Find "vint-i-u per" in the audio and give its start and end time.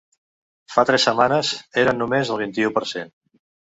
2.47-2.89